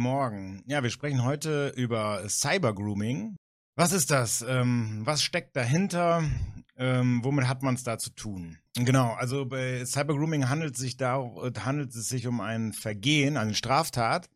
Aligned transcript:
Morgen. 0.00 0.62
Ja, 0.66 0.84
wir 0.84 0.90
sprechen 0.90 1.24
heute 1.24 1.72
über 1.74 2.22
Cybergrooming. 2.28 3.34
Was 3.74 3.90
ist 3.90 4.12
das? 4.12 4.44
Ähm, 4.46 5.00
was 5.04 5.24
steckt 5.24 5.56
dahinter? 5.56 6.22
Ähm, 6.76 7.24
womit 7.24 7.48
hat 7.48 7.64
man 7.64 7.74
es 7.74 7.82
da 7.82 7.98
zu 7.98 8.10
tun? 8.10 8.58
Genau, 8.76 9.14
also 9.14 9.44
bei 9.44 9.84
Cybergrooming 9.84 10.48
handelt 10.48 10.74
es 10.74 10.80
sich 10.80 10.96
da 10.96 11.28
handelt 11.64 11.92
es 11.96 12.08
sich 12.08 12.28
um 12.28 12.40
ein 12.40 12.72
Vergehen, 12.72 13.36
eine 13.36 13.54
Straftat, 13.54 14.30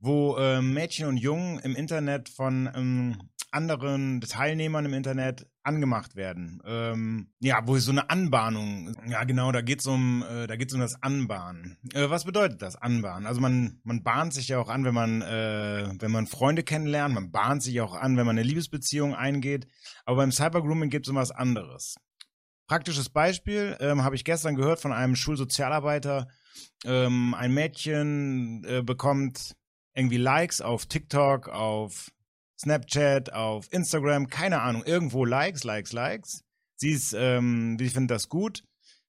wo 0.00 0.36
äh, 0.36 0.60
Mädchen 0.60 1.06
und 1.06 1.16
Jungen 1.16 1.60
im 1.60 1.76
Internet 1.76 2.28
von 2.28 2.68
ähm, 2.74 3.18
anderen 3.54 4.20
Teilnehmern 4.20 4.84
im 4.84 4.92
Internet 4.92 5.46
angemacht 5.62 6.16
werden. 6.16 6.60
Ähm, 6.66 7.32
ja, 7.40 7.62
wo 7.64 7.76
ist 7.76 7.84
so 7.84 7.92
eine 7.92 8.10
Anbahnung? 8.10 8.94
Ja, 9.08 9.24
genau, 9.24 9.52
da 9.52 9.62
geht's 9.62 9.86
um, 9.86 10.22
äh, 10.28 10.46
da 10.46 10.56
geht's 10.56 10.74
um 10.74 10.80
das 10.80 11.02
Anbahnen. 11.02 11.78
Äh, 11.94 12.10
was 12.10 12.24
bedeutet 12.24 12.60
das 12.60 12.76
Anbahnen? 12.76 13.26
Also 13.26 13.40
man, 13.40 13.80
man 13.84 14.02
bahnt 14.02 14.34
sich 14.34 14.48
ja 14.48 14.58
auch 14.58 14.68
an, 14.68 14.84
wenn 14.84 14.94
man, 14.94 15.22
äh, 15.22 15.88
wenn 15.98 16.10
man 16.10 16.26
Freunde 16.26 16.62
kennenlernt. 16.62 17.14
Man 17.14 17.30
bahnt 17.30 17.62
sich 17.62 17.80
auch 17.80 17.94
an, 17.94 18.16
wenn 18.16 18.26
man 18.26 18.38
eine 18.38 18.46
Liebesbeziehung 18.46 19.14
eingeht. 19.14 19.66
Aber 20.04 20.18
beim 20.18 20.32
Cybergrooming 20.32 20.90
gibt's 20.90 21.08
um 21.08 21.16
was 21.16 21.30
anderes. 21.30 21.96
Praktisches 22.66 23.08
Beispiel 23.08 23.76
ähm, 23.80 24.04
habe 24.04 24.16
ich 24.16 24.24
gestern 24.24 24.56
gehört 24.56 24.80
von 24.80 24.92
einem 24.92 25.16
Schulsozialarbeiter. 25.16 26.28
Ähm, 26.84 27.34
ein 27.34 27.52
Mädchen 27.52 28.64
äh, 28.64 28.82
bekommt 28.82 29.54
irgendwie 29.94 30.16
Likes 30.16 30.60
auf 30.60 30.86
TikTok, 30.86 31.48
auf 31.48 32.10
Snapchat, 32.64 33.32
auf 33.32 33.70
Instagram, 33.72 34.28
keine 34.28 34.62
Ahnung, 34.62 34.84
irgendwo 34.84 35.26
Likes, 35.26 35.64
Likes, 35.64 35.92
Likes. 35.92 36.44
Sie 36.76 36.90
ist, 36.90 37.14
ähm, 37.16 37.76
sie 37.78 37.90
findet 37.90 38.12
das 38.12 38.30
gut. 38.30 38.64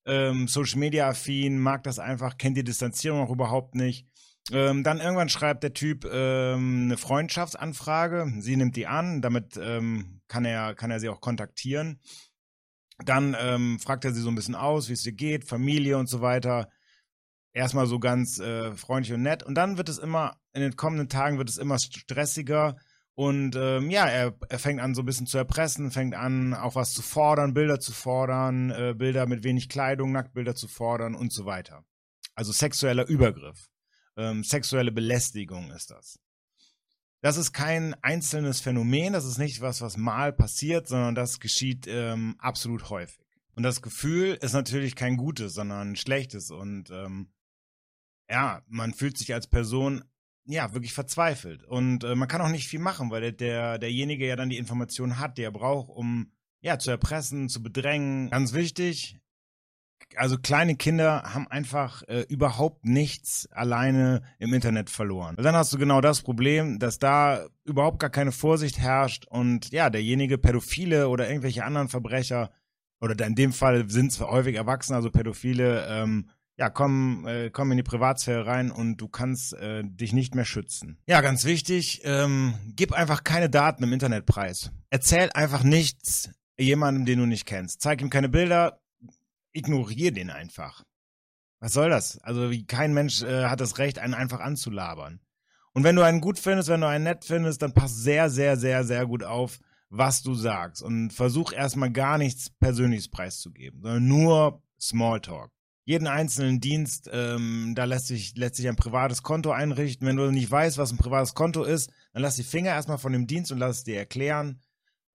Ähm, 0.05 0.49
Social 0.49 0.77
Media 0.77 1.07
affin, 1.07 1.57
mag 1.57 1.83
das 1.83 1.97
einfach, 1.97 2.37
kennt 2.37 2.57
die 2.57 2.65
Distanzierung 2.65 3.21
auch 3.21 3.31
überhaupt 3.31 3.73
nicht. 3.73 4.07
Ähm, 4.51 4.83
dann 4.83 4.99
irgendwann 4.99 5.29
schreibt 5.29 5.63
der 5.63 5.73
Typ 5.73 6.05
ähm, 6.05 6.83
eine 6.83 6.97
Freundschaftsanfrage. 6.97 8.31
Sie 8.39 8.57
nimmt 8.57 8.75
die 8.75 8.87
an, 8.87 9.21
damit 9.21 9.57
ähm, 9.57 10.21
kann 10.27 10.43
er 10.43 10.75
kann 10.75 10.91
er 10.91 10.99
sie 10.99 11.09
auch 11.09 11.21
kontaktieren. 11.21 12.01
Dann 13.05 13.37
ähm, 13.39 13.79
fragt 13.79 14.03
er 14.03 14.11
sie 14.11 14.21
so 14.21 14.29
ein 14.29 14.35
bisschen 14.35 14.55
aus, 14.55 14.89
wie 14.89 14.93
es 14.93 15.05
ihr 15.05 15.13
geht, 15.13 15.45
Familie 15.45 15.97
und 15.97 16.07
so 16.07 16.19
weiter. 16.19 16.69
Erstmal 17.53 17.87
so 17.87 17.99
ganz 17.99 18.37
äh, 18.37 18.73
freundlich 18.73 19.13
und 19.13 19.23
nett. 19.23 19.43
Und 19.43 19.55
dann 19.55 19.77
wird 19.77 19.87
es 19.87 19.97
immer, 19.97 20.37
in 20.53 20.61
den 20.61 20.75
kommenden 20.75 21.07
Tagen 21.07 21.37
wird 21.37 21.49
es 21.49 21.57
immer 21.57 21.79
stressiger 21.79 22.75
und 23.15 23.55
ähm, 23.55 23.89
ja, 23.89 24.07
er, 24.07 24.35
er 24.49 24.59
fängt 24.59 24.81
an 24.81 24.93
so 24.93 25.01
ein 25.01 25.05
bisschen 25.05 25.25
zu 25.25 25.37
erpressen, 25.37 25.89
fängt 25.89 26.15
an 26.15 26.53
auch 26.53 26.75
was 26.75 26.93
zu 26.93 27.01
fordern, 27.01 27.53
Bilder 27.53 27.79
zu 27.79 27.93
fordern, 27.93 28.71
äh, 28.71 28.93
Bilder 28.95 29.25
mit 29.25 29.43
wenig 29.45 29.69
Kleidung, 29.69 30.11
Nacktbilder 30.11 30.53
zu 30.53 30.67
fordern 30.67 31.15
und 31.15 31.31
so 31.31 31.45
weiter. 31.45 31.85
Also 32.33 32.51
sexueller 32.51 33.07
Übergriff, 33.07 33.69
ähm, 34.17 34.43
sexuelle 34.43 34.91
Belästigung 34.91 35.71
ist 35.71 35.91
das. 35.91 36.19
Das 37.21 37.37
ist 37.37 37.53
kein 37.53 37.95
einzelnes 38.03 38.59
Phänomen, 38.59 39.13
das 39.13 39.25
ist 39.25 39.37
nicht 39.37 39.61
was, 39.61 39.81
was 39.81 39.95
mal 39.95 40.33
passiert, 40.33 40.87
sondern 40.87 41.15
das 41.15 41.39
geschieht 41.39 41.87
ähm, 41.87 42.35
absolut 42.39 42.89
häufig. 42.89 43.25
Und 43.55 43.63
das 43.63 43.81
Gefühl 43.81 44.37
ist 44.41 44.51
natürlich 44.51 44.95
kein 44.95 45.15
gutes, 45.15 45.53
sondern 45.53 45.91
ein 45.91 45.95
schlechtes. 45.95 46.51
Und 46.51 46.89
ähm, 46.91 47.31
ja, 48.29 48.61
man 48.67 48.93
fühlt 48.93 49.17
sich 49.17 49.33
als 49.33 49.47
Person 49.47 50.03
ja, 50.45 50.73
wirklich 50.73 50.93
verzweifelt. 50.93 51.63
Und 51.63 52.03
äh, 52.03 52.15
man 52.15 52.27
kann 52.27 52.41
auch 52.41 52.49
nicht 52.49 52.67
viel 52.67 52.79
machen, 52.79 53.09
weil 53.11 53.21
der, 53.21 53.31
der, 53.31 53.77
derjenige 53.79 54.27
ja 54.27 54.35
dann 54.35 54.49
die 54.49 54.57
Informationen 54.57 55.19
hat, 55.19 55.37
die 55.37 55.43
er 55.43 55.51
braucht, 55.51 55.89
um 55.89 56.31
ja, 56.61 56.79
zu 56.79 56.91
erpressen, 56.91 57.49
zu 57.49 57.61
bedrängen. 57.61 58.29
Ganz 58.29 58.53
wichtig, 58.53 59.19
also 60.15 60.37
kleine 60.37 60.75
Kinder 60.75 61.23
haben 61.33 61.47
einfach 61.47 62.03
äh, 62.03 62.21
überhaupt 62.29 62.85
nichts 62.85 63.47
alleine 63.51 64.21
im 64.39 64.53
Internet 64.53 64.89
verloren. 64.89 65.35
Und 65.35 65.43
dann 65.43 65.55
hast 65.55 65.73
du 65.73 65.77
genau 65.77 66.01
das 66.01 66.21
Problem, 66.21 66.79
dass 66.79 66.99
da 66.99 67.45
überhaupt 67.63 67.99
gar 67.99 68.09
keine 68.09 68.31
Vorsicht 68.31 68.79
herrscht 68.79 69.25
und 69.27 69.71
ja, 69.71 69.89
derjenige 69.89 70.37
Pädophile 70.37 71.09
oder 71.09 71.27
irgendwelche 71.27 71.63
anderen 71.63 71.89
Verbrecher 71.89 72.51
oder 73.01 73.25
in 73.25 73.35
dem 73.35 73.51
Fall 73.51 73.89
sind 73.89 74.11
es 74.11 74.19
häufig 74.19 74.55
Erwachsene, 74.55 74.95
also 74.95 75.11
Pädophile, 75.11 75.85
ähm, 75.89 76.29
ja, 76.57 76.69
komm, 76.69 77.27
äh, 77.27 77.49
komm 77.49 77.71
in 77.71 77.77
die 77.77 77.83
Privatsphäre 77.83 78.45
rein 78.45 78.71
und 78.71 78.97
du 78.97 79.07
kannst 79.07 79.53
äh, 79.53 79.83
dich 79.83 80.13
nicht 80.13 80.35
mehr 80.35 80.45
schützen. 80.45 80.97
Ja, 81.05 81.21
ganz 81.21 81.43
wichtig, 81.43 82.01
ähm, 82.05 82.53
gib 82.75 82.93
einfach 82.93 83.23
keine 83.23 83.49
Daten 83.49 83.83
im 83.83 83.91
Internet 83.91 84.25
preis. 84.25 84.71
Erzähl 84.89 85.29
einfach 85.33 85.63
nichts 85.63 86.29
jemandem, 86.57 87.05
den 87.05 87.19
du 87.19 87.25
nicht 87.25 87.45
kennst. 87.45 87.81
Zeig 87.81 88.01
ihm 88.01 88.09
keine 88.09 88.29
Bilder, 88.29 88.79
ignoriere 89.51 90.13
den 90.13 90.29
einfach. 90.29 90.83
Was 91.59 91.73
soll 91.73 91.89
das? 91.89 92.19
Also 92.19 92.51
kein 92.67 92.93
Mensch 92.93 93.21
äh, 93.21 93.45
hat 93.45 93.59
das 93.59 93.77
Recht, 93.77 93.99
einen 93.99 94.13
einfach 94.13 94.39
anzulabern. 94.39 95.19
Und 95.73 95.83
wenn 95.83 95.97
du 95.97 96.03
einen 96.03 96.21
gut 96.21 96.39
findest, 96.39 96.69
wenn 96.69 96.81
du 96.81 96.87
einen 96.87 97.03
nett 97.03 97.25
findest, 97.25 97.61
dann 97.61 97.73
pass 97.73 97.93
sehr, 97.97 98.29
sehr, 98.29 98.55
sehr, 98.55 98.85
sehr 98.85 99.05
gut 99.05 99.23
auf, 99.25 99.59
was 99.89 100.21
du 100.21 100.33
sagst. 100.33 100.81
Und 100.81 101.11
versuch 101.11 101.51
erstmal 101.51 101.91
gar 101.91 102.17
nichts 102.17 102.49
Persönliches 102.49 103.09
preiszugeben, 103.09 103.81
sondern 103.81 104.07
nur 104.07 104.63
Smalltalk 104.79 105.51
jeden 105.85 106.07
einzelnen 106.07 106.59
Dienst, 106.59 107.09
ähm, 107.13 107.73
da 107.75 107.85
lässt 107.85 108.07
sich, 108.07 108.35
lässt 108.35 108.55
sich 108.55 108.67
ein 108.67 108.75
privates 108.75 109.21
Konto 109.21 109.51
einrichten. 109.51 110.07
Wenn 110.07 110.17
du 110.17 110.31
nicht 110.31 110.49
weißt, 110.49 110.79
was 110.79 110.91
ein 110.91 110.97
privates 110.97 111.35
Konto 111.35 111.63
ist, 111.63 111.91
dann 112.11 112.23
lass 112.23 112.35
die 112.35 112.43
Finger 112.43 112.71
erstmal 112.71 112.97
von 112.97 113.13
dem 113.13 113.27
Dienst 113.27 113.51
und 113.51 113.59
lass 113.59 113.77
es 113.77 113.83
dir 113.83 113.97
erklären. 113.97 114.61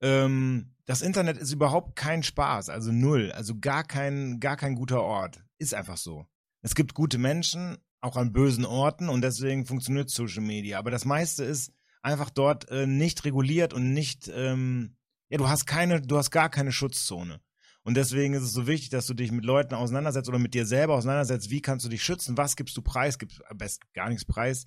Ähm, 0.00 0.76
das 0.86 1.02
Internet 1.02 1.38
ist 1.38 1.52
überhaupt 1.52 1.96
kein 1.96 2.22
Spaß, 2.22 2.68
also 2.68 2.92
null, 2.92 3.32
also 3.32 3.58
gar 3.58 3.84
kein, 3.84 4.38
gar 4.40 4.56
kein 4.56 4.76
guter 4.76 5.02
Ort. 5.02 5.42
Ist 5.58 5.74
einfach 5.74 5.96
so. 5.96 6.26
Es 6.62 6.74
gibt 6.74 6.94
gute 6.94 7.18
Menschen, 7.18 7.78
auch 8.00 8.16
an 8.16 8.32
bösen 8.32 8.64
Orten 8.64 9.08
und 9.08 9.22
deswegen 9.22 9.66
funktioniert 9.66 10.08
Social 10.08 10.42
Media. 10.42 10.78
Aber 10.78 10.90
das 10.90 11.04
meiste 11.04 11.44
ist 11.44 11.72
einfach 12.02 12.30
dort 12.30 12.70
äh, 12.70 12.86
nicht 12.86 13.24
reguliert 13.24 13.74
und 13.74 13.92
nicht, 13.92 14.30
ähm, 14.32 14.96
ja, 15.28 15.38
du 15.38 15.48
hast 15.48 15.66
keine, 15.66 16.00
du 16.00 16.16
hast 16.16 16.30
gar 16.30 16.48
keine 16.48 16.72
Schutzzone. 16.72 17.40
Und 17.82 17.96
deswegen 17.96 18.34
ist 18.34 18.42
es 18.42 18.52
so 18.52 18.66
wichtig, 18.66 18.90
dass 18.90 19.06
du 19.06 19.14
dich 19.14 19.32
mit 19.32 19.44
Leuten 19.44 19.74
auseinandersetzt 19.74 20.28
oder 20.28 20.38
mit 20.38 20.54
dir 20.54 20.66
selber 20.66 20.94
auseinandersetzt. 20.94 21.50
Wie 21.50 21.62
kannst 21.62 21.84
du 21.86 21.88
dich 21.88 22.02
schützen? 22.02 22.36
Was 22.36 22.56
gibst 22.56 22.76
du 22.76 22.82
preis? 22.82 23.18
Gibst 23.18 23.40
am 23.48 23.56
besten 23.56 23.86
gar 23.94 24.08
nichts 24.08 24.24
preis. 24.24 24.64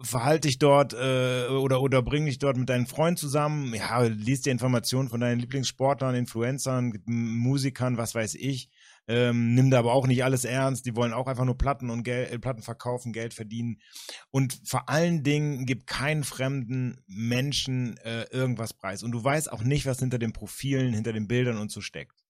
Verhalte 0.00 0.48
dich 0.48 0.58
dort 0.58 0.94
äh, 0.94 1.46
oder, 1.48 1.80
oder 1.80 2.02
bring 2.02 2.26
dich 2.26 2.38
dort 2.38 2.56
mit 2.56 2.68
deinen 2.68 2.86
Freunden 2.86 3.18
zusammen. 3.18 3.74
Ja, 3.74 4.02
liest 4.02 4.46
dir 4.46 4.50
Informationen 4.52 5.08
von 5.08 5.20
deinen 5.20 5.38
Lieblingssportlern, 5.38 6.14
Influencern, 6.14 6.98
Musikern, 7.04 7.98
was 7.98 8.14
weiß 8.14 8.34
ich. 8.36 8.70
Ähm, 9.06 9.54
nimm 9.54 9.70
da 9.70 9.78
aber 9.78 9.92
auch 9.92 10.06
nicht 10.06 10.24
alles 10.24 10.44
ernst. 10.44 10.86
Die 10.86 10.96
wollen 10.96 11.12
auch 11.12 11.26
einfach 11.26 11.44
nur 11.44 11.58
Platten 11.58 11.90
und 11.90 12.04
Geld, 12.04 12.30
äh, 12.30 12.38
Platten 12.38 12.62
verkaufen, 12.62 13.12
Geld 13.12 13.34
verdienen. 13.34 13.80
Und 14.30 14.58
vor 14.64 14.88
allen 14.88 15.22
Dingen 15.22 15.66
gib 15.66 15.86
keinen 15.86 16.24
fremden 16.24 17.02
Menschen 17.06 17.98
äh, 17.98 18.24
irgendwas 18.30 18.72
preis. 18.72 19.02
Und 19.02 19.12
du 19.12 19.22
weißt 19.22 19.52
auch 19.52 19.62
nicht, 19.62 19.84
was 19.84 19.98
hinter 19.98 20.18
den 20.18 20.32
Profilen, 20.32 20.94
hinter 20.94 21.12
den 21.12 21.28
Bildern 21.28 21.58
und 21.58 21.70
so 21.70 21.80
steckt. 21.82 22.24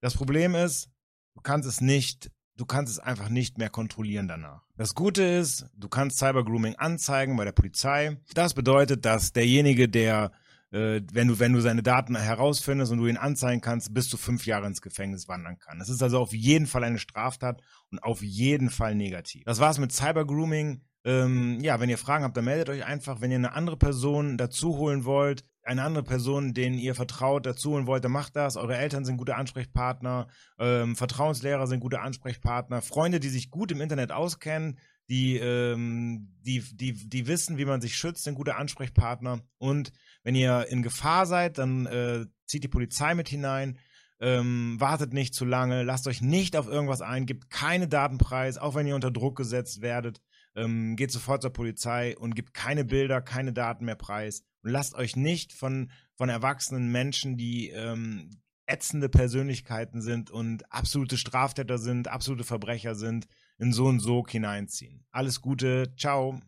Das 0.00 0.14
Problem 0.14 0.54
ist, 0.54 0.90
du 1.34 1.40
kannst 1.40 1.66
es 1.66 1.80
nicht, 1.80 2.30
du 2.56 2.66
kannst 2.66 2.92
es 2.92 2.98
einfach 2.98 3.30
nicht 3.30 3.56
mehr 3.56 3.70
kontrollieren 3.70 4.28
danach. 4.28 4.62
Das 4.76 4.94
Gute 4.94 5.22
ist, 5.22 5.66
du 5.74 5.88
kannst 5.88 6.18
Cybergrooming 6.18 6.74
anzeigen 6.74 7.36
bei 7.36 7.44
der 7.44 7.52
Polizei. 7.52 8.18
Das 8.34 8.52
bedeutet, 8.52 9.06
dass 9.06 9.32
derjenige, 9.32 9.88
der 9.88 10.32
äh, 10.74 11.02
wenn 11.12 11.28
du, 11.28 11.38
wenn 11.38 11.52
du 11.52 11.60
seine 11.60 11.82
Daten 11.82 12.16
herausfindest 12.16 12.90
und 12.90 12.98
du 12.98 13.06
ihn 13.06 13.16
anzeigen 13.16 13.60
kannst, 13.60 13.94
bis 13.94 14.08
zu 14.08 14.16
fünf 14.16 14.44
Jahre 14.44 14.66
ins 14.66 14.82
Gefängnis 14.82 15.28
wandern 15.28 15.58
kann. 15.58 15.78
Das 15.78 15.88
ist 15.88 16.02
also 16.02 16.18
auf 16.18 16.34
jeden 16.34 16.66
Fall 16.66 16.82
eine 16.82 16.98
Straftat 16.98 17.62
und 17.90 18.02
auf 18.02 18.22
jeden 18.22 18.70
Fall 18.70 18.94
negativ. 18.94 19.44
Das 19.44 19.60
war's 19.60 19.78
mit 19.78 19.92
Cybergrooming. 19.92 20.82
Ähm, 21.06 21.60
ja, 21.60 21.80
wenn 21.80 21.90
ihr 21.90 21.98
Fragen 21.98 22.24
habt, 22.24 22.36
dann 22.36 22.46
meldet 22.46 22.70
euch 22.70 22.84
einfach. 22.84 23.20
Wenn 23.20 23.30
ihr 23.30 23.36
eine 23.36 23.52
andere 23.52 23.76
Person 23.76 24.36
dazu 24.36 24.76
holen 24.76 25.04
wollt, 25.04 25.44
eine 25.62 25.82
andere 25.82 26.04
Person, 26.04 26.54
denen 26.54 26.78
ihr 26.78 26.94
vertraut, 26.94 27.46
dazu 27.46 27.72
holen 27.72 27.86
wollt, 27.86 28.04
dann 28.04 28.12
macht 28.12 28.36
das. 28.36 28.56
Eure 28.56 28.76
Eltern 28.76 29.04
sind 29.04 29.16
gute 29.16 29.36
Ansprechpartner, 29.36 30.28
ähm, 30.58 30.96
Vertrauenslehrer 30.96 31.66
sind 31.66 31.80
gute 31.80 32.00
Ansprechpartner, 32.00 32.82
Freunde, 32.82 33.20
die 33.20 33.28
sich 33.28 33.50
gut 33.50 33.70
im 33.70 33.80
Internet 33.80 34.12
auskennen, 34.12 34.78
die, 35.08 35.36
ähm, 35.36 36.34
die, 36.40 36.60
die, 36.74 37.08
die 37.08 37.26
wissen, 37.26 37.58
wie 37.58 37.66
man 37.66 37.80
sich 37.80 37.96
schützt, 37.96 38.24
sind 38.24 38.34
gute 38.34 38.56
Ansprechpartner. 38.56 39.40
Und 39.58 39.92
wenn 40.24 40.34
ihr 40.34 40.66
in 40.68 40.82
Gefahr 40.82 41.26
seid, 41.26 41.58
dann 41.58 41.86
äh, 41.86 42.26
zieht 42.46 42.64
die 42.64 42.68
Polizei 42.68 43.14
mit 43.14 43.28
hinein. 43.28 43.78
Ähm, 44.20 44.76
wartet 44.80 45.12
nicht 45.12 45.34
zu 45.34 45.44
lange, 45.44 45.82
lasst 45.82 46.06
euch 46.06 46.22
nicht 46.22 46.56
auf 46.56 46.66
irgendwas 46.66 47.02
ein, 47.02 47.26
gebt 47.26 47.50
keine 47.50 47.88
Datenpreis, 47.88 48.58
auch 48.58 48.74
wenn 48.74 48.86
ihr 48.86 48.94
unter 48.94 49.10
Druck 49.10 49.36
gesetzt 49.36 49.82
werdet. 49.82 50.20
Ähm, 50.56 50.96
geht 50.96 51.10
sofort 51.10 51.42
zur 51.42 51.52
Polizei 51.52 52.16
und 52.16 52.34
gibt 52.34 52.54
keine 52.54 52.84
Bilder, 52.84 53.20
keine 53.20 53.52
Daten 53.52 53.84
mehr 53.84 53.96
preis. 53.96 54.42
Und 54.62 54.70
lasst 54.70 54.94
euch 54.94 55.16
nicht 55.16 55.52
von, 55.52 55.90
von 56.14 56.28
erwachsenen 56.28 56.90
Menschen, 56.90 57.36
die 57.36 57.70
ähm, 57.70 58.30
ätzende 58.66 59.08
Persönlichkeiten 59.08 60.00
sind 60.00 60.30
und 60.30 60.72
absolute 60.72 61.18
Straftäter 61.18 61.78
sind, 61.78 62.08
absolute 62.08 62.44
Verbrecher 62.44 62.94
sind, 62.94 63.26
in 63.58 63.72
so 63.72 63.86
und 63.86 64.00
so 64.00 64.24
hineinziehen. 64.26 65.04
Alles 65.10 65.40
Gute, 65.40 65.92
ciao. 65.96 66.40